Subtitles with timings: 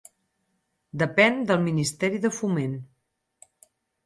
[1.01, 2.75] Depèn del Ministeri de Foment.